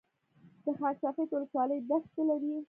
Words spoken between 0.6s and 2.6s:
د خاک سفید ولسوالۍ دښتې لري